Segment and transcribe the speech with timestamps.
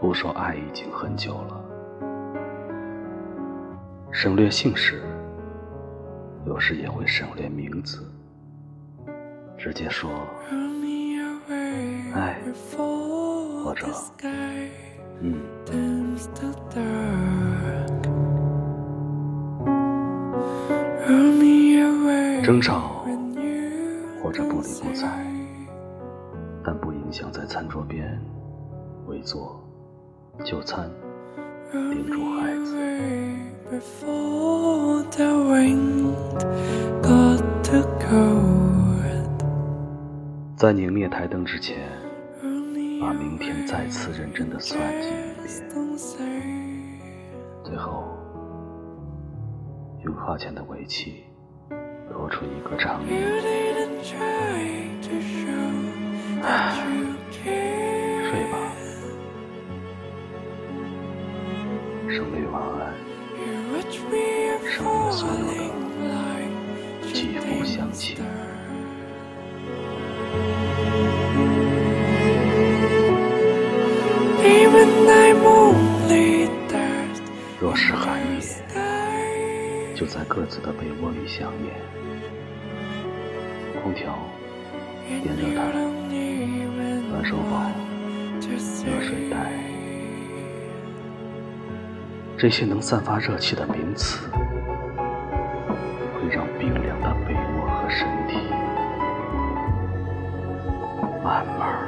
[0.00, 1.60] 不说爱已经很久了，
[4.10, 5.02] 省略姓氏，
[6.46, 8.10] 有时也会省略名字，
[9.58, 10.10] 直接说
[12.14, 12.40] 爱，
[13.62, 13.86] 或者
[15.20, 15.38] 嗯。
[22.42, 23.04] 争吵
[24.22, 25.24] 或者不理不睬，
[26.64, 28.18] 但不影响在餐桌边
[29.06, 29.59] 围坐
[30.44, 30.90] 就餐，
[31.72, 32.70] 叮嘱孩子。
[40.56, 41.78] 在拧灭台灯之前，
[43.00, 45.46] 把明天再次认真的算计一遍，
[47.64, 48.04] 最后
[50.04, 51.24] 用花钱的尾气。
[52.12, 53.00] 多出一个长
[62.10, 62.92] 省略晚安，
[63.88, 64.18] 省略
[64.68, 65.46] 所有
[66.00, 66.10] 的
[67.12, 68.16] 肌肤相亲。
[77.60, 78.40] 若是寒夜，
[79.94, 81.72] 就在各自的被窝里相念。
[83.84, 84.18] 空调，
[85.06, 85.70] 电热毯，
[87.08, 87.70] 暖手宝，
[88.40, 89.59] 热水袋，
[92.40, 94.26] 这些能散发热气的名词，
[96.14, 98.38] 会让冰凉的被窝和身体
[101.22, 101.86] 慢慢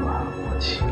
[0.00, 0.87] 暖和起来。